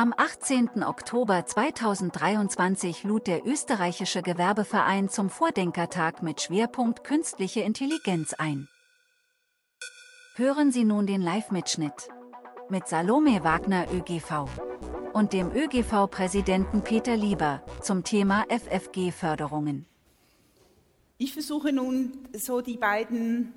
[0.00, 0.84] Am 18.
[0.84, 8.68] Oktober 2023 lud der österreichische Gewerbeverein zum Vordenkertag mit Schwerpunkt Künstliche Intelligenz ein.
[10.36, 12.10] Hören Sie nun den Live-Mitschnitt
[12.68, 14.44] mit Salome Wagner ÖGV
[15.14, 19.84] und dem ÖGV-Präsidenten Peter Lieber zum Thema FFG-Förderungen.
[21.16, 23.52] Ich versuche nun so die beiden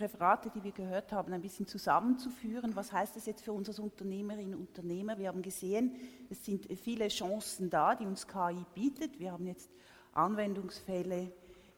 [0.00, 2.74] Referate, die wir gehört haben, ein bisschen zusammenzuführen.
[2.76, 5.18] Was heißt das jetzt für uns als Unternehmerinnen und Unternehmer?
[5.18, 5.94] Wir haben gesehen,
[6.30, 9.18] es sind viele Chancen da, die uns KI bietet.
[9.18, 9.70] Wir haben jetzt
[10.12, 11.32] Anwendungsfälle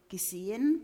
[0.09, 0.81] gesehen.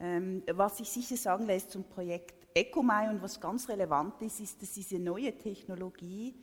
[0.00, 4.60] Ähm, was sich sicher sagen lässt zum Projekt EcoMai und was ganz relevant ist, ist,
[4.60, 6.34] dass diese neue Technologie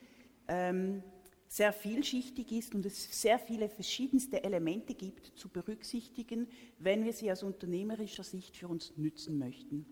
[0.47, 1.03] ähm,
[1.47, 6.47] sehr vielschichtig ist und es sehr viele verschiedenste Elemente gibt zu berücksichtigen,
[6.77, 9.85] wenn wir sie aus unternehmerischer Sicht für uns nützen möchten.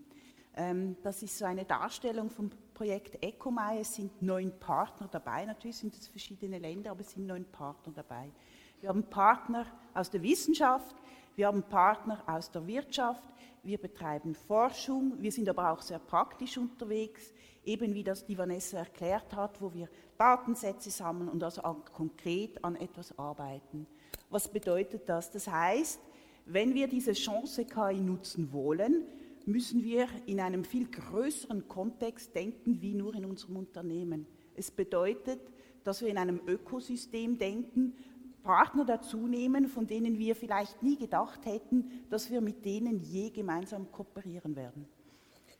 [0.58, 3.78] Ähm, das ist so eine Darstellung vom Projekt EcoMai.
[3.78, 5.44] Es sind neun Partner dabei.
[5.44, 8.32] Natürlich sind es verschiedene Länder, aber es sind neun Partner dabei.
[8.80, 10.96] Wir haben Partner aus der Wissenschaft,
[11.36, 13.28] wir haben Partner aus der Wirtschaft,
[13.62, 17.32] wir betreiben Forschung, wir sind aber auch sehr praktisch unterwegs,
[17.64, 21.60] eben wie das die Vanessa erklärt hat, wo wir Datensätze sammeln und also
[21.92, 23.86] konkret an etwas arbeiten.
[24.30, 25.30] Was bedeutet das?
[25.30, 26.00] Das heißt,
[26.46, 29.04] wenn wir diese Chance KI nutzen wollen,
[29.48, 34.26] müssen wir in einem viel größeren Kontext denken wie nur in unserem Unternehmen.
[34.54, 35.40] Es bedeutet,
[35.84, 37.94] dass wir in einem Ökosystem denken,
[38.42, 43.30] Partner dazu nehmen, von denen wir vielleicht nie gedacht hätten, dass wir mit denen je
[43.30, 44.86] gemeinsam kooperieren werden.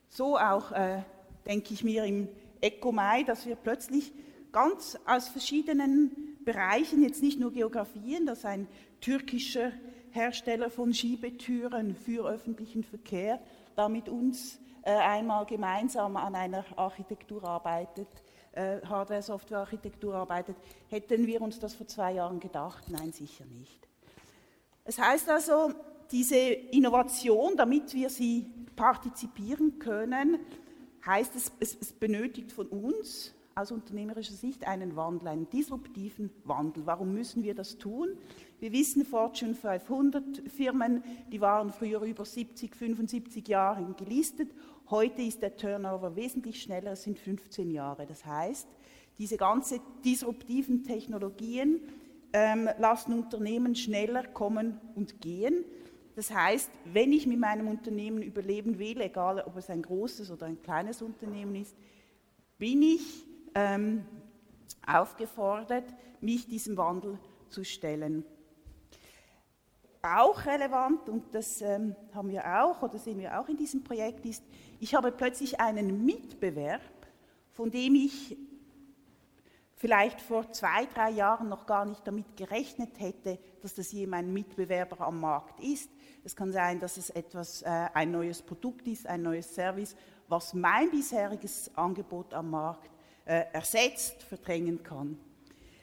[0.08, 1.02] So auch äh,
[1.46, 2.28] denke ich mir im
[2.60, 4.12] ECOMAI, dass wir plötzlich
[4.52, 8.68] ganz aus verschiedenen Bereichen, jetzt nicht nur Geografien, dass ein
[9.00, 9.72] türkischer
[10.10, 13.40] Hersteller von Schiebetüren für öffentlichen Verkehr
[13.78, 18.08] da mit uns äh, einmal gemeinsam an einer Architektur arbeitet,
[18.52, 20.56] äh, Hardware-Software-Architektur arbeitet,
[20.88, 22.90] hätten wir uns das vor zwei Jahren gedacht?
[22.90, 23.88] Nein, sicher nicht.
[24.84, 25.72] Es heißt also,
[26.10, 30.40] diese Innovation, damit wir sie partizipieren können,
[31.06, 36.86] heißt es, es, es benötigt von uns aus unternehmerischer Sicht einen Wandel, einen disruptiven Wandel.
[36.86, 38.16] Warum müssen wir das tun?
[38.60, 44.50] Wir wissen, Fortune 500 Firmen, die waren früher über 70, 75 Jahre gelistet.
[44.90, 48.04] Heute ist der Turnover wesentlich schneller, es sind 15 Jahre.
[48.04, 48.66] Das heißt,
[49.16, 51.82] diese ganzen disruptiven Technologien
[52.32, 55.64] ähm, lassen Unternehmen schneller kommen und gehen.
[56.16, 60.46] Das heißt, wenn ich mit meinem Unternehmen überleben will, egal ob es ein großes oder
[60.46, 61.76] ein kleines Unternehmen ist,
[62.58, 64.04] bin ich ähm,
[64.84, 65.84] aufgefordert,
[66.20, 67.20] mich diesem Wandel
[67.50, 68.24] zu stellen
[70.16, 74.24] auch relevant, und das ähm, haben wir auch oder sehen wir auch in diesem Projekt,
[74.26, 74.42] ist,
[74.80, 76.82] ich habe plötzlich einen Mitbewerb,
[77.52, 78.36] von dem ich
[79.76, 84.32] vielleicht vor zwei, drei Jahren noch gar nicht damit gerechnet hätte, dass das je mein
[84.32, 85.90] Mitbewerber am Markt ist.
[86.24, 89.94] Es kann sein, dass es etwas, äh, ein neues Produkt ist, ein neues Service,
[90.26, 92.90] was mein bisheriges Angebot am Markt
[93.24, 95.18] äh, ersetzt, verdrängen kann.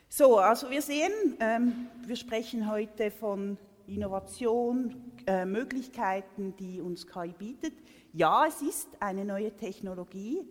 [0.09, 3.57] So, also wir sehen, ähm, wir sprechen heute von
[3.87, 7.73] Innovation, äh, Möglichkeiten, die uns KI bietet.
[8.13, 10.47] Ja, es ist eine neue Technologie,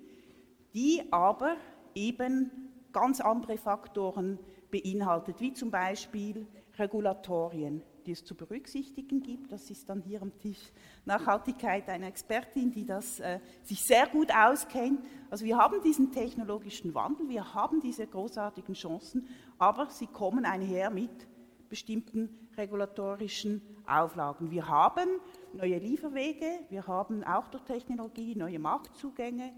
[0.74, 1.56] die aber
[1.94, 2.50] eben
[2.92, 4.38] ganz andere Faktoren
[4.70, 6.46] beinhaltet, wie zum Beispiel
[6.78, 9.52] Regulatorien, die es zu berücksichtigen gibt.
[9.52, 10.72] Das ist dann hier am Tisch
[11.04, 15.00] Nachhaltigkeit eine Expertin, die das äh, sich sehr gut auskennt.
[15.30, 19.28] Also wir haben diesen technologischen Wandel, wir haben diese großartigen Chancen,
[19.58, 21.28] aber sie kommen einher mit
[21.68, 24.50] bestimmten regulatorischen Auflagen.
[24.50, 25.08] Wir haben
[25.52, 29.52] neue Lieferwege, wir haben auch durch Technologie neue Marktzugänge,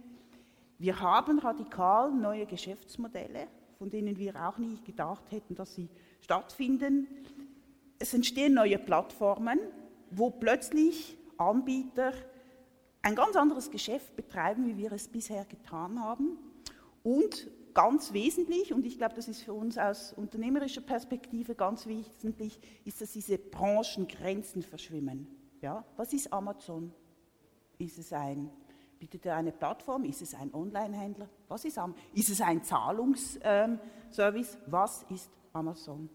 [0.78, 3.48] wir haben radikal neue Geschäftsmodelle,
[3.78, 5.88] von denen wir auch nie gedacht hätten, dass sie
[6.20, 7.06] stattfinden.
[7.98, 9.58] Es entstehen neue Plattformen,
[10.10, 12.12] wo plötzlich Anbieter
[13.00, 16.36] ein ganz anderes Geschäft betreiben, wie wir es bisher getan haben.
[17.02, 22.59] Und ganz wesentlich, und ich glaube, das ist für uns aus unternehmerischer Perspektive ganz wesentlich,
[22.86, 25.27] ist, dass diese Branchengrenzen verschwimmen.
[25.60, 25.84] Ja?
[25.97, 26.91] Was ist Amazon?
[27.77, 28.50] Ist es ein,
[28.98, 30.04] bietet er eine Plattform?
[30.04, 31.28] Ist es ein Online-Händler?
[31.48, 32.03] Was ist Amazon?
[32.15, 33.39] Ist es ein Zahlungsservice?
[33.45, 33.78] Ähm,
[34.68, 36.09] Was ist Amazon?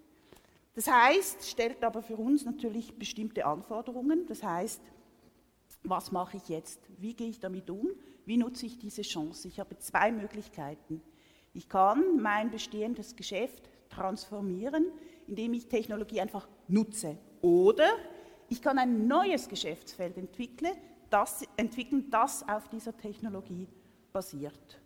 [0.74, 4.26] Das heißt, stellt aber für uns natürlich bestimmte Anforderungen.
[4.26, 4.82] Das heißt,
[5.84, 6.80] was mache ich jetzt?
[6.98, 7.90] Wie gehe ich damit um?
[8.26, 9.48] Wie nutze ich diese Chance?
[9.48, 11.04] Ich habe zwei Möglichkeiten.
[11.54, 14.86] Ich kann mein bestehendes Geschäft transformieren,
[15.28, 17.18] indem ich Technologie einfach nutze.
[17.42, 17.90] Oder
[18.50, 20.74] ich kann ein neues Geschäftsfeld entwickeln,
[21.10, 23.68] das, entwickeln, das auf dieser Technologie
[24.14, 24.80] basiert.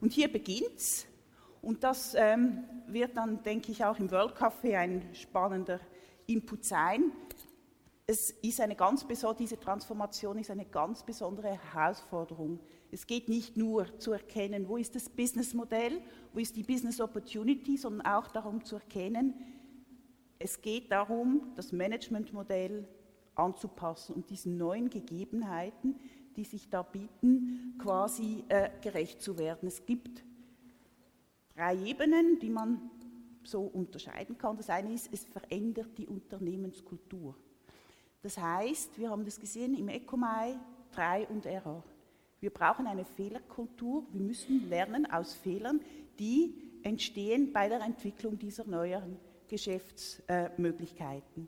[0.00, 1.06] Und hier beginnt es.
[1.60, 5.78] Und das ähm, wird dann, denke ich, auch im World Café ein spannender
[6.26, 7.12] Input sein.
[8.06, 9.06] Es ist eine ganz
[9.38, 12.58] diese Transformation ist eine ganz besondere Herausforderung.
[12.92, 16.02] Es geht nicht nur zu erkennen, wo ist das Businessmodell,
[16.34, 19.34] wo ist die Business Opportunity, sondern auch darum zu erkennen,
[20.38, 22.86] es geht darum, das Managementmodell
[23.34, 25.98] anzupassen und diesen neuen Gegebenheiten,
[26.36, 29.68] die sich da bieten, quasi äh, gerecht zu werden.
[29.68, 30.24] Es gibt
[31.54, 32.90] drei Ebenen, die man
[33.44, 34.56] so unterscheiden kann.
[34.56, 37.36] Das eine ist, es verändert die Unternehmenskultur.
[38.20, 40.58] Das heißt, wir haben das gesehen im ECOMAI,
[40.92, 41.84] 3 und Error.
[42.42, 44.04] Wir brauchen eine Fehlerkultur.
[44.10, 45.80] Wir müssen lernen aus Fehlern,
[46.18, 49.16] die entstehen bei der Entwicklung dieser neuen
[49.46, 51.46] Geschäftsmöglichkeiten.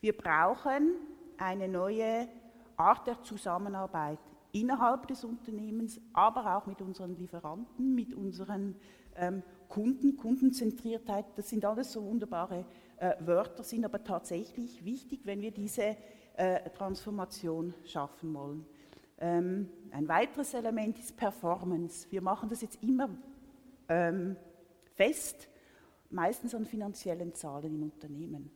[0.00, 0.96] Wir brauchen
[1.38, 2.26] eine neue
[2.76, 4.18] Art der Zusammenarbeit
[4.50, 8.74] innerhalb des Unternehmens, aber auch mit unseren Lieferanten, mit unseren
[9.14, 12.64] ähm, Kunden, Kundenzentriertheit, das sind alles so wunderbare
[12.96, 15.96] äh, Wörter, sind aber tatsächlich wichtig, wenn wir diese
[16.34, 18.66] äh, Transformation schaffen wollen.
[19.22, 22.08] Ähm, ein weiteres Element ist Performance.
[22.10, 23.08] Wir machen das jetzt immer
[23.88, 24.36] ähm,
[24.96, 25.48] fest,
[26.10, 28.50] meistens an finanziellen Zahlen im Unternehmen.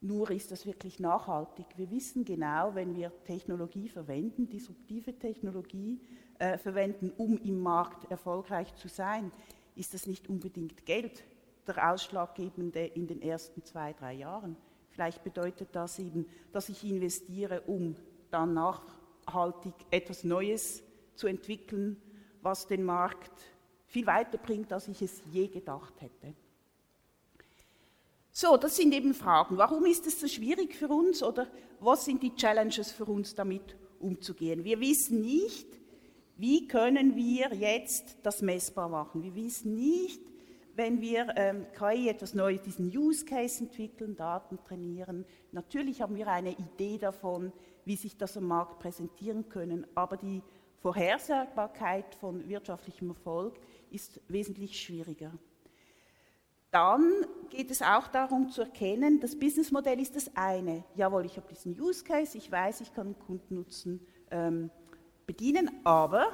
[0.00, 1.66] Nur ist das wirklich nachhaltig.
[1.76, 6.00] Wir wissen genau, wenn wir Technologie verwenden, disruptive Technologie
[6.40, 9.30] äh, verwenden, um im Markt erfolgreich zu sein,
[9.76, 11.22] ist das nicht unbedingt Geld
[11.64, 14.56] der Ausschlaggebende in den ersten zwei, drei Jahren.
[14.90, 17.94] Vielleicht bedeutet das eben, dass ich investiere, um
[18.32, 18.52] dann
[19.26, 20.82] nachhaltig etwas Neues
[21.14, 22.00] zu entwickeln,
[22.42, 23.32] was den Markt
[23.86, 26.34] viel weiter bringt, als ich es je gedacht hätte.
[28.32, 29.56] So, das sind eben Fragen.
[29.56, 31.48] Warum ist es so schwierig für uns oder
[31.80, 34.64] was sind die Challenges für uns damit umzugehen?
[34.64, 35.66] Wir wissen nicht,
[36.36, 39.22] wie können wir jetzt das messbar machen.
[39.22, 40.20] Wir wissen nicht,
[40.74, 45.24] wenn wir ähm, KI etwas Neues, diesen Use Case entwickeln, Daten trainieren.
[45.52, 47.50] Natürlich haben wir eine Idee davon,
[47.86, 50.42] wie sich das am Markt präsentieren können, aber die
[50.82, 53.58] Vorhersagbarkeit von wirtschaftlichem Erfolg
[53.90, 55.32] ist wesentlich schwieriger.
[56.70, 57.10] Dann
[57.48, 60.84] geht es auch darum zu erkennen, das Businessmodell ist das eine.
[60.96, 64.70] Jawohl, ich habe diesen Use Case, ich weiß, ich kann Kundennutzen ähm,
[65.26, 66.26] bedienen, aber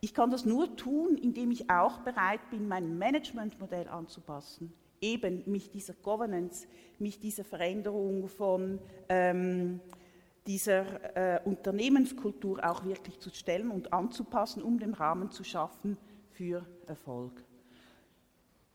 [0.00, 4.72] ich kann das nur tun, indem ich auch bereit bin, mein Managementmodell anzupassen.
[5.00, 6.66] Eben mich dieser Governance,
[6.98, 9.80] mich dieser Veränderung von ähm,
[10.46, 15.96] dieser äh, Unternehmenskultur auch wirklich zu stellen und anzupassen, um den Rahmen zu schaffen
[16.30, 17.44] für Erfolg.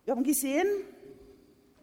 [0.04, 0.68] Wir haben gesehen,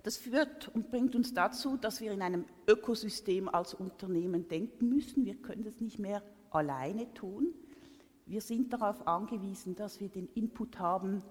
[0.02, 5.25] das führt und bringt uns dazu, dass wir in einem Ökosystem als Unternehmen denken müssen.
[5.25, 7.55] Wir können das nicht mehr alleine tun.
[8.26, 11.23] Wir sind darauf angewiesen, dass wir den Input haben,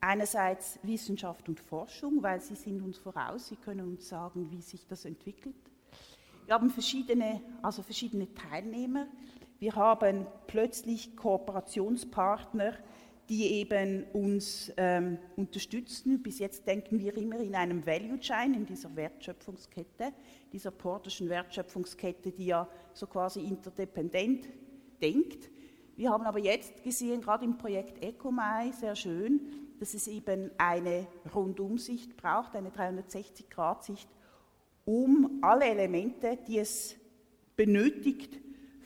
[0.00, 4.86] einerseits Wissenschaft und Forschung, weil sie sind uns voraus, sie können uns sagen, wie sich
[4.86, 5.56] das entwickelt.
[6.46, 9.06] Wir haben verschiedene, also verschiedene Teilnehmer.
[9.58, 12.74] Wir haben plötzlich Kooperationspartner,
[13.30, 16.22] die eben uns ähm, unterstützen.
[16.22, 20.12] Bis jetzt denken wir immer in einem Value Chain, in dieser Wertschöpfungskette,
[20.52, 24.46] dieser portischen Wertschöpfungskette, die ja so quasi interdependent
[25.00, 25.48] denkt.
[25.96, 29.40] Wir haben aber jetzt gesehen, gerade im Projekt EcoMai, sehr schön,
[29.80, 34.08] dass es eben eine Rundumsicht braucht, eine 360-Grad-Sicht,
[34.84, 36.96] um alle Elemente, die es
[37.56, 38.38] benötigt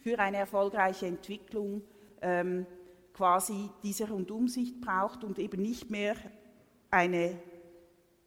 [0.03, 1.83] für eine erfolgreiche Entwicklung,
[2.21, 2.67] ähm,
[3.13, 6.15] quasi diese Rundumsicht braucht und eben nicht mehr
[6.91, 7.41] eine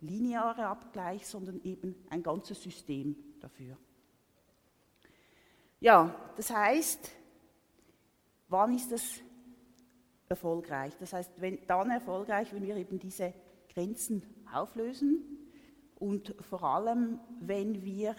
[0.02, 3.78] lineare Abgleich, sondern eben ein ganzes System dafür.
[5.80, 7.12] Ja, das heißt,
[8.50, 9.22] wann ist das
[10.28, 10.94] erfolgreich?
[11.00, 13.34] Das heißt, wenn, dann erfolgreich, wenn wir eben diese
[13.74, 14.24] Grenzen
[14.54, 15.41] auflösen
[16.02, 18.16] und vor allem, wenn wir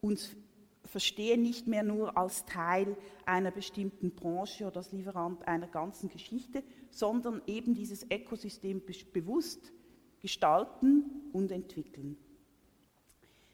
[0.00, 0.36] uns
[0.84, 6.62] verstehen nicht mehr nur als Teil einer bestimmten Branche oder als Lieferant einer ganzen Geschichte,
[6.90, 9.72] sondern eben dieses Ökosystem bewusst
[10.20, 12.18] gestalten und entwickeln.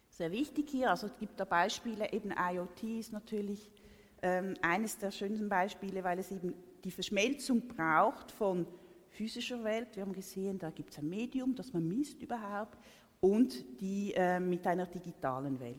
[0.08, 3.70] Sehr wichtig hier, also es gibt da Beispiele, eben IoT ist natürlich
[4.22, 8.66] ähm, eines der schönsten Beispiele, weil es eben die Verschmelzung braucht von
[9.10, 9.96] physischer Welt.
[9.96, 12.78] Wir haben gesehen, da gibt es ein Medium, das man misst überhaupt,
[13.20, 15.76] und die äh, mit einer digitalen Welt.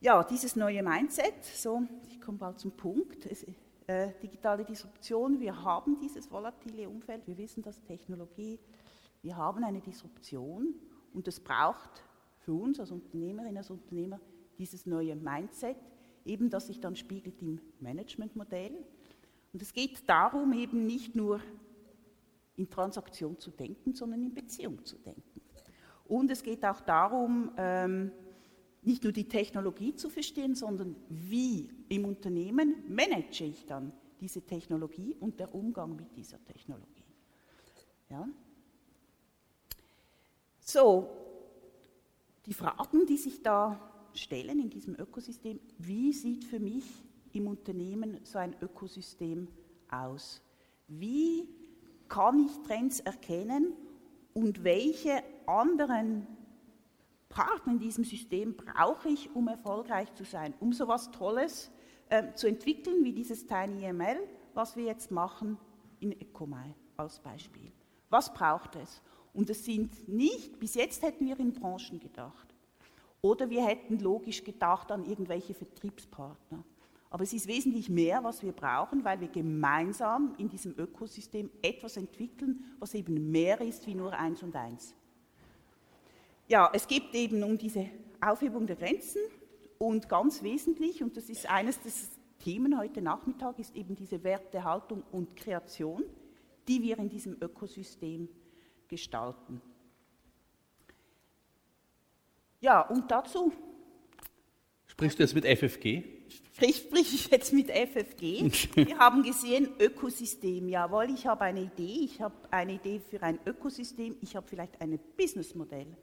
[0.00, 3.46] Ja, dieses neue Mindset, so, ich komme bald zum Punkt, es,
[3.86, 8.58] äh, digitale Disruption, wir haben dieses volatile Umfeld, wir wissen das, Technologie,
[9.22, 10.74] wir haben eine Disruption
[11.14, 12.02] und es braucht
[12.38, 14.20] für uns als Unternehmerin, als Unternehmer
[14.58, 15.76] dieses neue Mindset,
[16.24, 18.76] eben das sich dann spiegelt im Managementmodell.
[19.52, 21.40] Und es geht darum, eben nicht nur
[22.56, 25.31] in Transaktion zu denken, sondern in Beziehung zu denken.
[26.04, 28.12] Und es geht auch darum, ähm,
[28.82, 35.16] nicht nur die Technologie zu verstehen, sondern wie im Unternehmen manage ich dann diese Technologie
[35.18, 37.04] und der Umgang mit dieser Technologie.
[38.10, 38.28] Ja?
[40.60, 41.10] So,
[42.46, 46.84] die Fragen, die sich da stellen in diesem Ökosystem, wie sieht für mich
[47.32, 49.48] im Unternehmen so ein Ökosystem
[49.90, 50.42] aus?
[50.88, 51.48] Wie
[52.08, 53.72] kann ich Trends erkennen
[54.34, 56.26] und welche anderen
[57.28, 61.70] Partner in diesem System brauche ich, um erfolgreich zu sein, um so etwas Tolles
[62.08, 64.18] äh, zu entwickeln wie dieses TinyML,
[64.54, 65.56] was wir jetzt machen
[66.00, 67.72] in Ecomai als Beispiel.
[68.10, 69.02] Was braucht es?
[69.32, 72.54] Und es sind nicht, bis jetzt hätten wir in Branchen gedacht.
[73.22, 76.64] Oder wir hätten logisch gedacht an irgendwelche Vertriebspartner.
[77.08, 81.96] Aber es ist wesentlich mehr, was wir brauchen, weil wir gemeinsam in diesem Ökosystem etwas
[81.96, 84.94] entwickeln, was eben mehr ist wie nur eins und eins.
[86.52, 87.88] Ja, es geht eben um diese
[88.20, 89.22] Aufhebung der Grenzen
[89.78, 91.90] und ganz wesentlich, und das ist eines der
[92.44, 96.04] Themen heute Nachmittag, ist eben diese Wertehaltung und Kreation,
[96.68, 98.28] die wir in diesem Ökosystem
[98.86, 99.62] gestalten.
[102.60, 103.50] Ja, und dazu.
[104.88, 106.02] Sprichst du jetzt mit FFG?
[106.54, 108.76] sprich ich jetzt mit FFG.
[108.86, 113.38] Wir haben gesehen, Ökosystem, jawohl, ich habe eine Idee, ich habe eine Idee für ein
[113.46, 115.96] Ökosystem, ich habe vielleicht ein Businessmodell.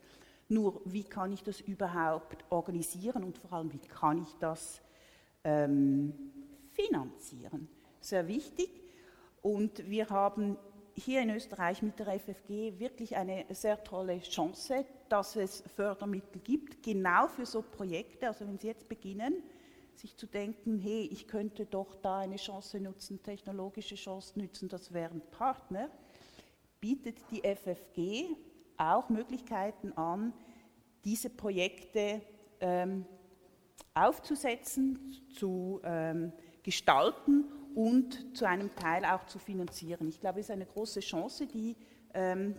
[0.52, 4.82] Nur, wie kann ich das überhaupt organisieren und vor allem, wie kann ich das
[5.44, 6.14] ähm,
[6.72, 7.70] finanzieren?
[8.02, 8.70] Sehr wichtig.
[9.44, 10.58] Und wir haben
[10.96, 16.82] hier in Österreich mit der FFG wirklich eine sehr tolle Chance, dass es Fördermittel gibt,
[16.82, 18.28] genau für so Projekte.
[18.28, 19.44] Also wenn Sie jetzt beginnen,
[19.94, 24.94] sich zu denken, hey, ich könnte doch da eine Chance nutzen, technologische Chance nutzen, das
[24.94, 25.90] wären Partner,
[26.80, 28.36] bietet die FFG
[28.80, 30.34] auch Möglichkeiten an,
[31.04, 32.22] diese Projekte
[32.60, 33.06] ähm,
[33.94, 36.32] aufzusetzen, zu ähm,
[36.64, 37.46] gestalten
[37.76, 40.08] und zu einem Teil auch zu finanzieren.
[40.08, 41.76] Ich glaube, es ist eine große Chance, die
[42.14, 42.56] ähm,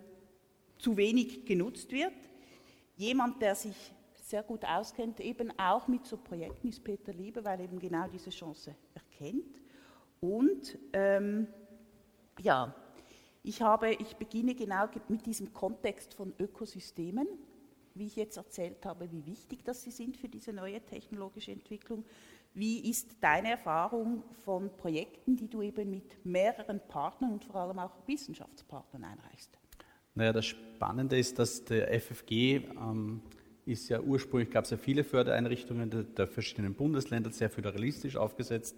[0.78, 2.14] zu wenig genutzt wird.
[2.96, 7.58] Jemand, der sich sehr gut auskennt, eben auch mit so Projekten, ist Peter Liebe, weil
[7.58, 9.60] er eben genau diese Chance erkennt.
[10.20, 11.48] Und ähm,
[12.40, 12.74] ja,
[13.42, 17.26] ich, habe, ich beginne genau mit diesem Kontext von Ökosystemen,
[17.94, 22.04] wie ich jetzt erzählt habe, wie wichtig das sie sind für diese neue technologische Entwicklung.
[22.52, 27.78] Wie ist deine Erfahrung von Projekten, die du eben mit mehreren Partnern und vor allem
[27.78, 29.56] auch Wissenschaftspartnern einreichst?
[30.14, 33.22] Naja, das Spannende ist, dass der FFG ähm,
[33.64, 38.76] ist ja ursprünglich, gab es ja viele Fördereinrichtungen der, der, verschiedenen Bundesländer, sehr föderalistisch aufgesetzt.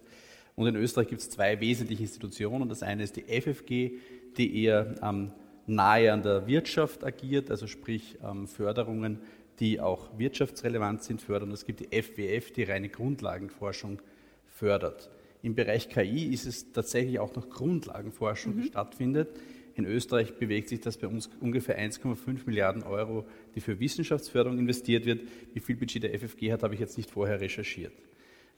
[0.54, 2.68] Und in Österreich gibt es zwei wesentliche Institutionen.
[2.68, 3.98] Das eine ist die FFG,
[4.36, 5.32] die eher ähm,
[5.66, 9.18] nahe an der Wirtschaft agiert, also sprich ähm, Förderungen,
[9.60, 11.52] die auch wirtschaftsrelevant sind, fördern.
[11.52, 14.00] Es gibt die FWF, die reine Grundlagenforschung
[14.46, 15.10] fördert.
[15.42, 18.66] Im Bereich KI ist es tatsächlich auch noch Grundlagenforschung, die mhm.
[18.66, 19.28] stattfindet.
[19.74, 25.06] In Österreich bewegt sich das bei uns ungefähr 1,5 Milliarden Euro, die für Wissenschaftsförderung investiert
[25.06, 25.22] wird.
[25.54, 27.92] Wie viel Budget der FFG hat, habe ich jetzt nicht vorher recherchiert.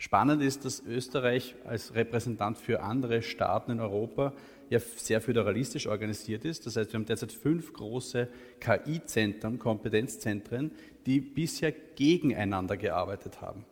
[0.04, 4.34] Spannend ist, dass Österreich als Repräsentant für andere Staaten in Europa
[4.68, 6.66] ja sehr föderalistisch organisiert ist.
[6.66, 8.28] Das heißt, wir haben derzeit fünf große
[8.60, 10.72] KI-Zentren, Kompetenzzentren,
[11.06, 13.64] die bisher gegeneinander gearbeitet haben.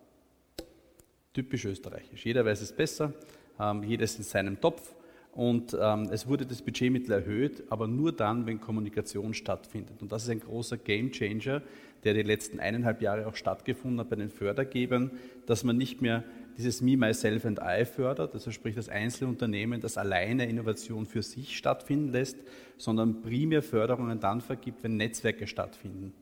[1.34, 2.24] Typisch österreichisch.
[2.24, 3.12] Jeder weiß es besser,
[3.60, 4.94] ähm, jeder ist in seinem Topf
[5.32, 10.02] und ähm, es wurde das Budgetmittel erhöht, aber nur dann, wenn Kommunikation stattfindet.
[10.02, 11.62] Und das ist ein großer Gamechanger,
[12.04, 15.10] der die letzten eineinhalb Jahre auch stattgefunden hat bei den Fördergebern,
[15.46, 16.22] dass man nicht mehr
[16.58, 21.56] dieses Me, Myself and I fördert, also sprich das Einzelunternehmen, das alleine Innovation für sich
[21.56, 22.36] stattfinden lässt,
[22.76, 26.12] sondern primär Förderungen dann vergibt, wenn Netzwerke stattfinden.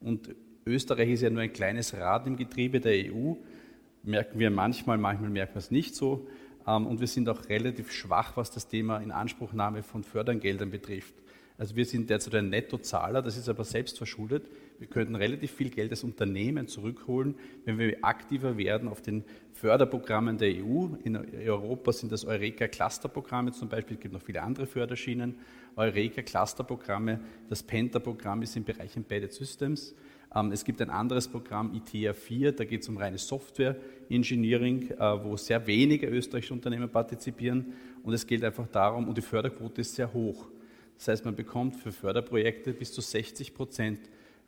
[0.00, 3.34] Und Österreich ist ja nur ein kleines Rad im Getriebe der EU,
[4.04, 6.26] merken wir manchmal, manchmal merken wir es nicht so.
[6.66, 11.14] Ähm, und wir sind auch relativ schwach, was das Thema Inanspruchnahme von Fördergeldern betrifft.
[11.56, 14.48] Also wir sind derzeit ein Nettozahler, das ist aber selbst verschuldet.
[14.80, 20.36] Wir könnten relativ viel Geld als Unternehmen zurückholen, wenn wir aktiver werden auf den Förderprogrammen
[20.36, 20.88] der EU.
[21.04, 25.36] In Europa sind das Eureka-Clusterprogramme zum Beispiel, es gibt noch viele andere Förderschienen.
[25.76, 29.94] Eureka-Clusterprogramme, das Penta-Programm ist im Bereich Embedded Systems.
[30.34, 33.76] Ähm, es gibt ein anderes Programm, ITEA 4, da geht es um reine Software
[34.08, 37.72] Engineering, äh, wo sehr wenige österreichische Unternehmen partizipieren.
[38.02, 40.46] Und es geht einfach darum, und die Förderquote ist sehr hoch.
[40.96, 44.00] Das heißt, man bekommt für Förderprojekte bis zu 60 Prozent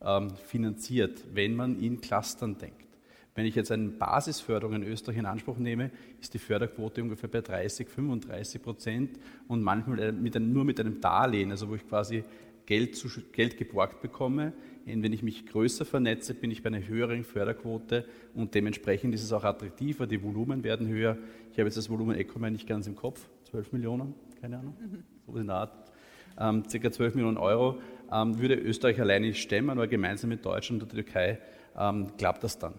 [0.02, 2.86] ähm, finanziert, wenn man in Clustern denkt.
[3.34, 5.90] Wenn ich jetzt eine Basisförderung in Österreich in Anspruch nehme,
[6.20, 10.80] ist die Förderquote ungefähr bei 30, 35 Prozent und manchmal äh, mit einem, nur mit
[10.80, 12.24] einem Darlehen, also wo ich quasi
[12.66, 14.52] Geld, zu, Geld geborgt bekomme.
[14.84, 18.04] Wenn ich mich größer vernetze, bin ich bei einer höheren Förderquote
[18.34, 21.16] und dementsprechend ist es auch attraktiver, die Volumen werden höher.
[21.50, 25.02] Ich habe jetzt das Volumen Ecoman nicht ganz im Kopf, 12 Millionen, keine Ahnung, mhm.
[25.26, 25.90] so in der Art,
[26.38, 27.80] ähm, circa 12 Millionen Euro,
[28.12, 31.38] ähm, würde Österreich alleine nicht stemmen, aber gemeinsam mit Deutschland und der Türkei
[31.76, 32.74] ähm, klappt das dann.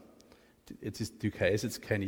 [0.82, 2.02] Jetzt ist die Türkei ist jetzt kein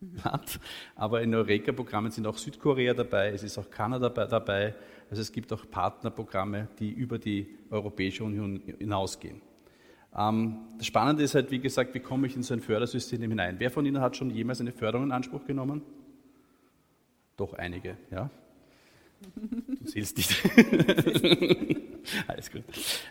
[0.02, 0.60] EU-Land,
[0.94, 4.74] aber in Eureka-Programmen sind auch Südkorea dabei, es ist auch Kanada dabei,
[5.10, 9.40] also es gibt auch Partnerprogramme, die über die Europäische Union hinausgehen.
[10.16, 13.56] Ähm, das Spannende ist halt, wie gesagt, wie komme ich in so ein Fördersystem hinein?
[13.58, 15.82] Wer von Ihnen hat schon jemals eine Förderung in Anspruch genommen?
[17.36, 18.30] Doch einige, ja.
[19.34, 20.42] Du zählst nicht.
[22.26, 22.62] Alles gut.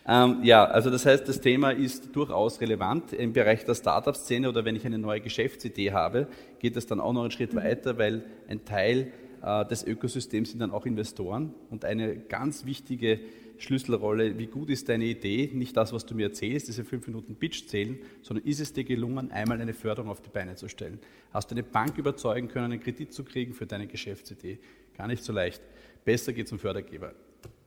[0.07, 4.65] Ähm, ja, also das heißt, das Thema ist durchaus relevant im Bereich der Startup-Szene oder
[4.65, 6.27] wenn ich eine neue Geschäftsidee habe,
[6.59, 7.57] geht es dann auch noch einen Schritt mhm.
[7.57, 9.11] weiter, weil ein Teil
[9.43, 13.19] äh, des Ökosystems sind dann auch Investoren und eine ganz wichtige
[13.59, 17.35] Schlüsselrolle, wie gut ist deine Idee, nicht das, was du mir erzählst, diese fünf Minuten
[17.35, 20.99] Pitch zählen, sondern ist es dir gelungen, einmal eine Förderung auf die Beine zu stellen?
[21.31, 24.59] Hast du eine Bank überzeugen können, einen Kredit zu kriegen für deine Geschäftsidee?
[24.95, 25.61] Gar nicht so leicht.
[26.05, 27.13] Besser geht zum Fördergeber.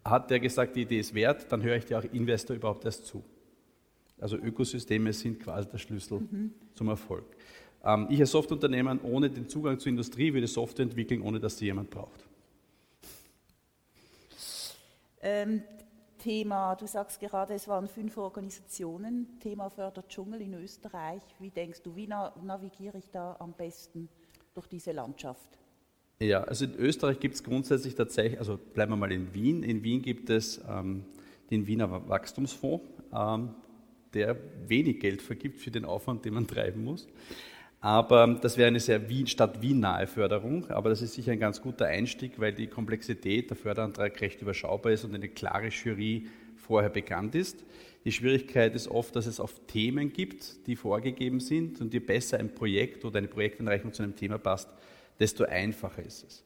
[0.04, 3.06] Hat der gesagt, die Idee ist wert, dann höre ich dir auch Investor überhaupt erst
[3.06, 3.22] zu.
[4.18, 6.52] Also Ökosysteme sind quasi der Schlüssel mhm.
[6.74, 7.24] zum Erfolg.
[7.84, 11.66] Ähm, ich als Softwareunternehmen ohne den Zugang zur Industrie würde Software entwickeln, ohne dass sie
[11.66, 12.26] jemand braucht.
[15.22, 15.62] Ähm,
[16.18, 21.22] Thema, du sagst gerade, es waren fünf Organisationen, Thema Förderdschungel in Österreich.
[21.38, 24.08] Wie denkst du, wie navigiere ich da am besten
[24.54, 25.59] durch diese Landschaft?
[26.22, 29.62] Ja, also in Österreich gibt es grundsätzlich tatsächlich, also bleiben wir mal in Wien.
[29.62, 31.04] In Wien gibt es ähm,
[31.50, 32.84] den Wiener Wachstumsfonds,
[33.14, 33.54] ähm,
[34.12, 34.36] der
[34.66, 37.08] wenig Geld vergibt für den Aufwand, den man treiben muss.
[37.80, 40.68] Aber das wäre eine sehr Wien, Stadt Wien-nahe Förderung.
[40.68, 44.92] Aber das ist sicher ein ganz guter Einstieg, weil die Komplexität der Förderantrag recht überschaubar
[44.92, 47.64] ist und eine klare Jury vorher bekannt ist.
[48.04, 52.38] Die Schwierigkeit ist oft, dass es auf Themen gibt, die vorgegeben sind und je besser
[52.38, 54.68] ein Projekt oder eine Projekteinreichung zu einem Thema passt,
[55.20, 56.44] desto einfacher ist es.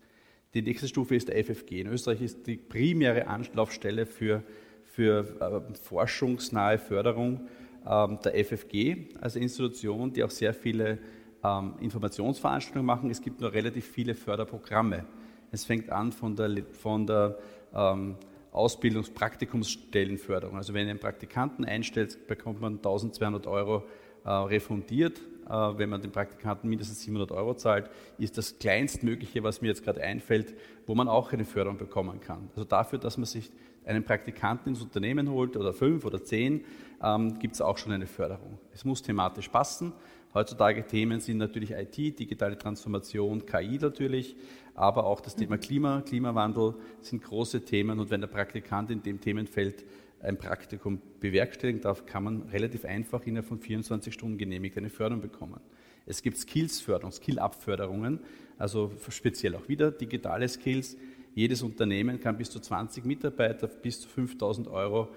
[0.52, 1.80] Die nächste Stufe ist der FFG.
[1.80, 4.42] In Österreich ist die primäre Anlaufstelle für,
[4.84, 7.48] für äh, forschungsnahe Förderung
[7.84, 10.98] äh, der FFG als Institution, die auch sehr viele
[11.42, 13.10] ähm, Informationsveranstaltungen machen.
[13.10, 15.04] Es gibt nur relativ viele Förderprogramme.
[15.50, 17.36] Es fängt an von der, von der
[17.74, 18.14] ähm,
[18.52, 20.56] Ausbildungspraktikumsstellenförderung.
[20.56, 23.82] Also wenn ihr einen Praktikanten einstellt, bekommt man 1200 Euro
[24.24, 29.68] äh, refundiert wenn man den Praktikanten mindestens 700 Euro zahlt, ist das kleinstmögliche, was mir
[29.68, 30.54] jetzt gerade einfällt,
[30.86, 32.48] wo man auch eine Förderung bekommen kann.
[32.50, 33.50] Also dafür, dass man sich
[33.84, 36.64] einen Praktikanten ins Unternehmen holt oder fünf oder zehn,
[37.02, 38.58] ähm, gibt es auch schon eine Förderung.
[38.72, 39.92] Es muss thematisch passen.
[40.32, 44.34] Heutzutage Themen sind natürlich IT, digitale Transformation, KI natürlich,
[44.74, 49.20] aber auch das Thema Klima, Klimawandel sind große Themen und wenn der Praktikant in dem
[49.20, 49.84] Themenfeld
[50.24, 55.20] ein Praktikum bewerkstelligen darf, kann man relativ einfach innerhalb von 24 Stunden genehmigt eine Förderung
[55.20, 55.60] bekommen.
[56.06, 58.20] Es gibt Skills-Förderung, Skill-Up-Förderungen,
[58.58, 60.96] also speziell auch wieder digitale Skills.
[61.34, 65.08] Jedes Unternehmen kann bis zu 20 Mitarbeiter bis zu 5000 Euro,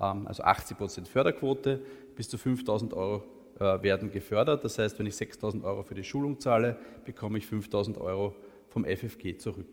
[0.00, 1.80] ähm, also 80 Prozent Förderquote,
[2.14, 3.24] bis zu 5000 Euro
[3.58, 4.64] äh, werden gefördert.
[4.64, 8.34] Das heißt, wenn ich 6000 Euro für die Schulung zahle, bekomme ich 5000 Euro
[8.68, 9.66] vom FFG zurück.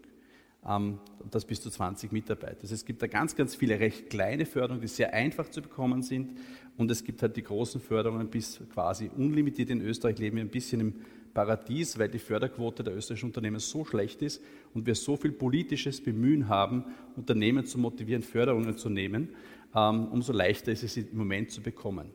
[0.67, 0.99] Ähm,
[1.29, 2.59] das bis zu 20 Mitarbeiter.
[2.61, 6.01] Also es gibt da ganz, ganz viele recht kleine Förderungen, die sehr einfach zu bekommen
[6.03, 6.37] sind.
[6.77, 9.69] Und es gibt halt die großen Förderungen bis quasi unlimitiert.
[9.69, 10.95] In Österreich leben wir ein bisschen im
[11.33, 14.41] Paradies, weil die Förderquote der österreichischen Unternehmen so schlecht ist
[14.73, 19.29] und wir so viel politisches Bemühen haben, Unternehmen zu motivieren, Förderungen zu nehmen,
[19.75, 22.11] ähm, umso leichter ist es im Moment zu bekommen.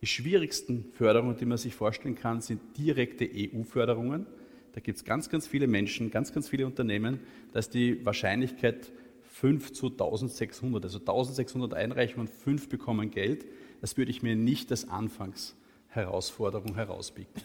[0.00, 4.26] Die schwierigsten Förderungen, die man sich vorstellen kann, sind direkte EU-Förderungen.
[4.72, 7.20] Da gibt es ganz, ganz viele Menschen, ganz, ganz viele Unternehmen.
[7.52, 8.90] Da ist die Wahrscheinlichkeit
[9.22, 10.84] 5 zu 1600.
[10.84, 13.46] Also 1600 Einreichungen, 5 bekommen Geld.
[13.80, 17.42] Das würde ich mir nicht als Anfangsherausforderung herauspicken.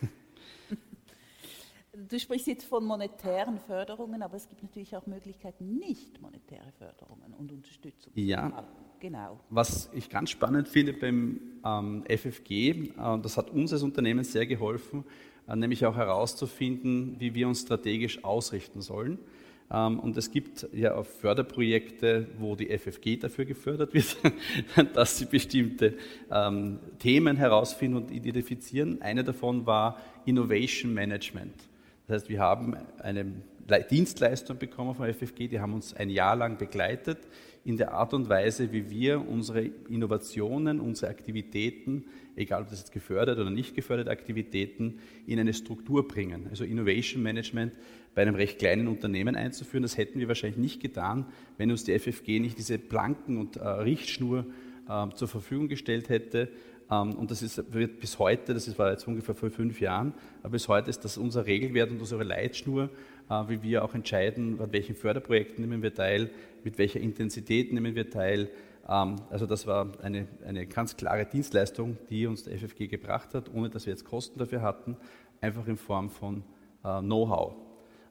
[2.08, 7.32] Du sprichst jetzt von monetären Förderungen, aber es gibt natürlich auch Möglichkeiten, nicht monetäre Förderungen
[7.38, 8.12] und Unterstützung.
[8.16, 8.64] Ja,
[8.98, 9.38] genau.
[9.48, 14.44] Was ich ganz spannend finde beim ähm, FFG, äh, das hat uns als Unternehmen sehr
[14.44, 15.04] geholfen,
[15.46, 19.18] nämlich auch herauszufinden, wie wir uns strategisch ausrichten sollen.
[19.70, 24.16] Ähm, und es gibt ja auch Förderprojekte, wo die FFG dafür gefördert wird,
[24.94, 25.94] dass sie bestimmte
[26.30, 29.00] ähm, Themen herausfinden und identifizieren.
[29.02, 31.54] Eine davon war Innovation Management.
[32.06, 33.26] Das heißt, wir haben eine
[33.90, 37.18] Dienstleistung bekommen von FFG, die haben uns ein Jahr lang begleitet
[37.64, 42.04] in der Art und Weise, wie wir unsere Innovationen, unsere Aktivitäten,
[42.36, 46.46] egal ob das jetzt gefördert oder nicht geförderte Aktivitäten, in eine Struktur bringen.
[46.50, 47.72] Also Innovation Management
[48.14, 51.98] bei einem recht kleinen Unternehmen einzuführen, das hätten wir wahrscheinlich nicht getan, wenn uns die
[51.98, 54.44] FFG nicht diese Planken und äh, Richtschnur
[54.88, 56.50] äh, zur Verfügung gestellt hätte.
[56.90, 60.52] Ähm, und das ist, wird bis heute, das war jetzt ungefähr vor fünf Jahren, aber
[60.52, 62.90] bis heute ist das unser Regelwert und unsere Leitschnur,
[63.28, 66.30] wie wir auch entscheiden, an welchen Förderprojekten nehmen wir teil,
[66.62, 68.50] mit welcher Intensität nehmen wir teil.
[68.88, 73.52] Ähm, also das war eine, eine ganz klare Dienstleistung, die uns der FFG gebracht hat,
[73.52, 74.96] ohne dass wir jetzt Kosten dafür hatten,
[75.40, 76.42] einfach in Form von
[76.84, 77.54] äh, Know-how.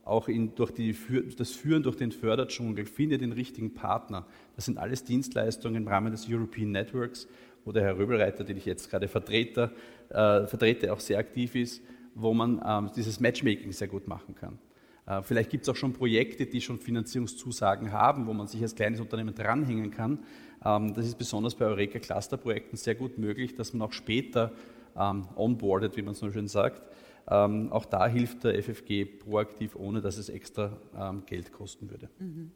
[0.05, 0.95] Auch in, durch die,
[1.37, 4.25] das Führen durch den Förderdschungel, finde den richtigen Partner.
[4.55, 7.27] Das sind alles Dienstleistungen im Rahmen des European Networks,
[7.63, 9.71] wo der Herr Röbelreiter, den ich jetzt gerade vertrete,
[10.09, 11.81] äh, vertrete auch sehr aktiv ist,
[12.15, 14.59] wo man ähm, dieses Matchmaking sehr gut machen kann.
[15.05, 18.75] Äh, vielleicht gibt es auch schon Projekte, die schon Finanzierungszusagen haben, wo man sich als
[18.75, 20.19] kleines Unternehmen dranhängen kann.
[20.63, 24.51] Ähm, das ist besonders bei Eureka Cluster Projekten sehr gut möglich, dass man auch später
[24.97, 26.81] ähm, onboardet, wie man so schön sagt.
[27.27, 30.77] Ähm, auch da hilft der FFG proaktiv, ohne dass es extra
[31.25, 32.09] Geld kosten würde.
[32.19, 32.51] Mhm.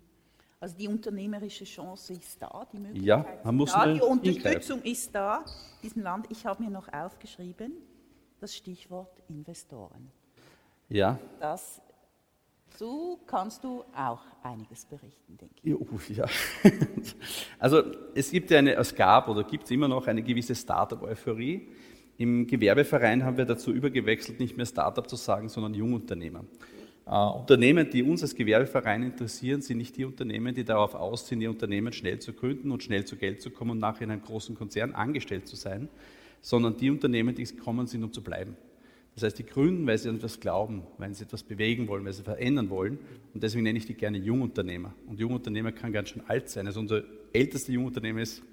[0.59, 5.13] Also die unternehmerische Chance ist da, die Möglichkeit ja, man muss da, die Unterstützung ist
[5.13, 5.45] da
[5.83, 6.25] diesem Land.
[6.31, 7.73] Ich habe mir noch aufgeschrieben,
[8.39, 10.11] das Stichwort Investoren.
[10.89, 11.19] Ja.
[11.39, 11.79] Das
[12.75, 16.17] so kannst du auch einiges berichten, denke ich.
[16.17, 16.25] Ja.
[17.59, 21.67] Also es gibt ja eine, es gab oder gibt es immer noch eine gewisse Startup-Euphorie.
[22.17, 26.45] Im Gewerbeverein haben wir dazu übergewechselt, nicht mehr Startup zu sagen, sondern Jungunternehmer.
[27.05, 31.41] Äh, Unternehmen, die uns als Gewerbeverein interessieren, sind nicht die Unternehmen, die darauf aus sind,
[31.41, 34.23] ihr Unternehmen schnell zu gründen und schnell zu Geld zu kommen und nachher in einem
[34.23, 35.89] großen Konzern angestellt zu sein,
[36.41, 38.57] sondern die Unternehmen, die gekommen sind, um zu bleiben.
[39.17, 42.13] Das heißt, die gründen, weil sie an etwas glauben, weil sie etwas bewegen wollen, weil
[42.13, 42.99] sie verändern wollen.
[43.33, 44.93] Und deswegen nenne ich die gerne Jungunternehmer.
[45.07, 46.67] Und Jungunternehmer kann ganz schön alt sein.
[46.67, 47.01] Also unser
[47.33, 48.43] ältester Jungunternehmer ist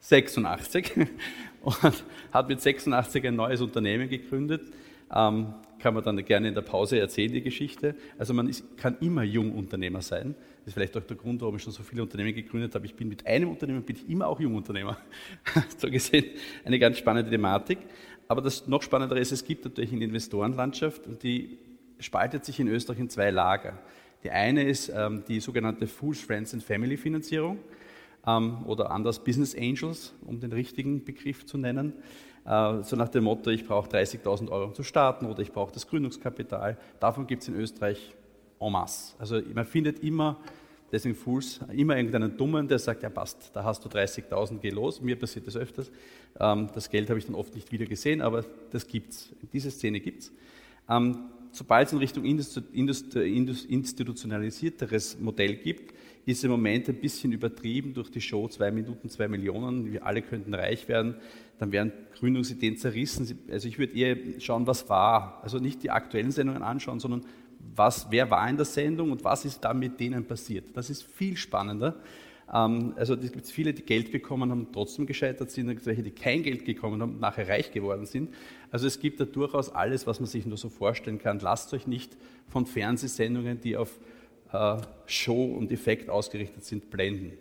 [0.00, 0.90] 86
[1.60, 4.72] und hat mit 86 ein neues Unternehmen gegründet.
[5.14, 7.94] Ähm, kann man dann gerne in der Pause erzählen, die Geschichte.
[8.18, 10.34] Also man ist, kann immer Jungunternehmer sein.
[10.60, 12.86] Das ist vielleicht auch der Grund, warum ich schon so viele Unternehmen gegründet habe.
[12.86, 14.96] Ich bin mit einem Unternehmen bin ich immer auch Jungunternehmer.
[15.76, 16.24] so gesehen
[16.64, 17.78] eine ganz spannende Thematik.
[18.28, 21.58] Aber das noch Spannendere ist, es gibt natürlich eine Investorenlandschaft und die
[21.98, 23.78] spaltet sich in Österreich in zwei Lager.
[24.24, 27.58] Die eine ist ähm, die sogenannte Fools, Friends and Family Finanzierung
[28.26, 31.92] ähm, oder anders Business Angels, um den richtigen Begriff zu nennen.
[32.44, 35.72] Äh, so nach dem Motto, ich brauche 30.000 Euro um zu starten oder ich brauche
[35.72, 36.76] das Gründungskapital.
[36.98, 38.14] Davon gibt es in Österreich
[38.58, 39.14] en masse.
[39.18, 40.38] Also man findet immer
[40.92, 45.00] deswegen Fools, immer irgendeinen Dummen, der sagt, ja passt, da hast du 30.000, geh los.
[45.00, 45.90] Mir passiert das öfters.
[46.38, 49.30] Ähm, das Geld habe ich dann oft nicht wieder gesehen, aber das gibt es.
[49.52, 50.32] Diese Szene gibt es.
[50.88, 55.92] Ähm, sobald es in Richtung institutionalisierteres Modell gibt,
[56.26, 60.22] ist im Moment ein bisschen übertrieben durch die Show zwei Minuten, zwei Millionen, wir alle
[60.22, 61.14] könnten reich werden,
[61.58, 63.38] dann werden Gründungsideen zerrissen.
[63.50, 65.40] Also ich würde eher schauen, was war.
[65.42, 67.24] Also nicht die aktuellen Sendungen anschauen, sondern
[67.74, 70.64] was, wer war in der Sendung und was ist da mit denen passiert.
[70.74, 71.96] Das ist viel spannender.
[72.52, 76.10] Ähm, also es gibt viele, die Geld bekommen haben trotzdem gescheitert sind, und welche, die
[76.10, 78.32] kein Geld bekommen haben nachher reich geworden sind.
[78.70, 81.38] Also es gibt da durchaus alles, was man sich nur so vorstellen kann.
[81.40, 82.16] Lasst euch nicht
[82.48, 83.98] von Fernsehsendungen, die auf
[84.52, 84.76] äh,
[85.06, 87.32] Show und Effekt ausgerichtet sind, blenden.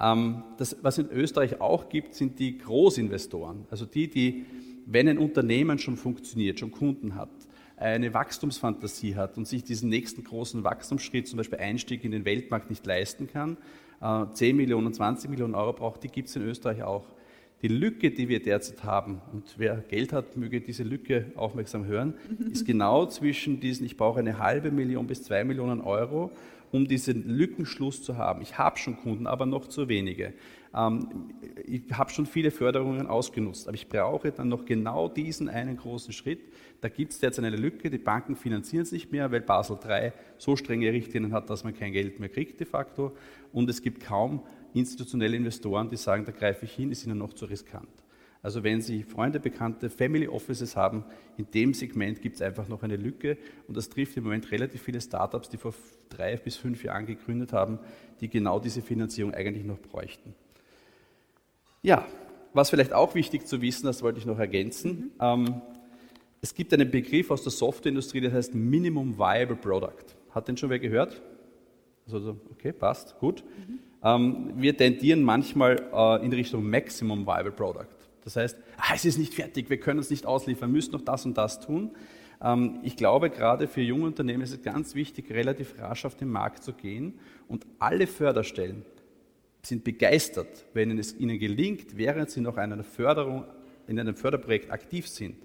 [0.00, 3.66] Ähm, das, was in Österreich auch gibt, sind die Großinvestoren.
[3.70, 4.46] Also die, die,
[4.86, 7.30] wenn ein Unternehmen schon funktioniert, schon Kunden hat,
[7.80, 12.70] eine Wachstumsfantasie hat und sich diesen nächsten großen Wachstumsschritt, zum Beispiel Einstieg in den Weltmarkt,
[12.70, 13.56] nicht leisten kann,
[14.00, 17.04] 10 äh, Millionen, 20 Millionen Euro braucht, die gibt es in Österreich auch.
[17.62, 22.14] Die Lücke, die wir derzeit haben, und wer Geld hat, möge diese Lücke aufmerksam hören,
[22.52, 26.30] ist genau zwischen diesen, ich brauche eine halbe Million bis zwei Millionen Euro,
[26.70, 28.42] um diesen Lückenschluss zu haben.
[28.42, 30.34] Ich habe schon Kunden, aber noch zu wenige.
[30.74, 31.30] Ähm,
[31.66, 36.12] ich habe schon viele Förderungen ausgenutzt, aber ich brauche dann noch genau diesen einen großen
[36.12, 36.40] Schritt.
[36.80, 40.12] Da gibt es derzeit eine Lücke, die Banken finanzieren es nicht mehr, weil Basel III
[40.36, 43.16] so strenge Richtlinien hat, dass man kein Geld mehr kriegt de facto.
[43.52, 44.42] Und es gibt kaum
[44.74, 47.88] institutionelle Investoren, die sagen, da greife ich hin, ist ihnen noch zu riskant.
[48.40, 51.04] Also wenn Sie Freunde, Bekannte, Family Offices haben,
[51.36, 54.82] in dem Segment gibt es einfach noch eine Lücke und das trifft im Moment relativ
[54.82, 55.74] viele Startups, die vor
[56.08, 57.80] drei bis fünf Jahren gegründet haben,
[58.20, 60.34] die genau diese Finanzierung eigentlich noch bräuchten.
[61.88, 62.04] Ja,
[62.52, 64.90] was vielleicht auch wichtig zu wissen, das wollte ich noch ergänzen.
[64.90, 65.10] Mhm.
[65.20, 65.62] Ähm,
[66.42, 70.04] es gibt einen Begriff aus der Softwareindustrie, der heißt Minimum Viable Product.
[70.28, 71.22] Hat den schon wer gehört?
[72.12, 73.42] Also, okay, passt, gut.
[73.42, 73.78] Mhm.
[74.04, 77.86] Ähm, wir tendieren manchmal äh, in Richtung Maximum Viable Product.
[78.22, 81.00] Das heißt, ah, es ist nicht fertig, wir können es nicht ausliefern, wir müssen noch
[81.00, 81.92] das und das tun.
[82.42, 86.28] Ähm, ich glaube, gerade für junge Unternehmen ist es ganz wichtig, relativ rasch auf den
[86.28, 88.84] Markt zu gehen und alle Förderstellen
[89.68, 93.44] sind begeistert, wenn es ihnen gelingt, während sie noch in einer Förderung,
[93.86, 95.36] in einem Förderprojekt aktiv sind,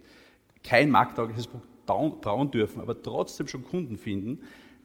[0.64, 4.40] kein markttaugliches Produkt bauen dürfen, aber trotzdem schon Kunden finden,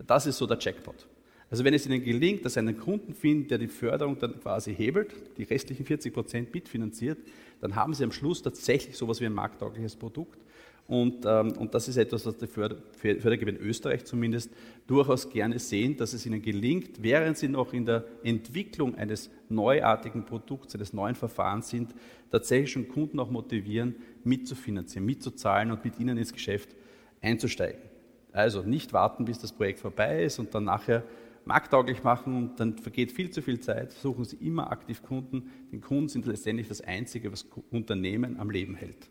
[0.06, 1.06] das ist so der Jackpot.
[1.50, 4.74] Also wenn es Ihnen gelingt, dass Sie einen Kunden finden, der die Förderung dann quasi
[4.74, 7.18] hebelt, die restlichen 40 Prozent mitfinanziert,
[7.60, 10.38] dann haben Sie am Schluss tatsächlich so etwas wie ein markttaugliches Produkt.
[10.88, 14.50] Und, ähm, und das ist etwas, was die Förder, Fördergeber in Österreich zumindest
[14.86, 20.24] durchaus gerne sehen, dass es ihnen gelingt, während sie noch in der Entwicklung eines neuartigen
[20.24, 21.94] Produkts, eines neuen Verfahrens sind,
[22.30, 26.74] tatsächlich schon Kunden auch motivieren, mitzufinanzieren, mitzuzahlen und mit ihnen ins Geschäft
[27.20, 27.82] einzusteigen.
[28.32, 31.04] Also nicht warten, bis das Projekt vorbei ist und dann nachher
[31.44, 33.92] markttauglich machen und dann vergeht viel zu viel Zeit.
[33.92, 35.50] Suchen Sie immer aktiv Kunden.
[35.70, 39.10] Denn Kunden sind letztendlich das Einzige, was Unternehmen am Leben hält.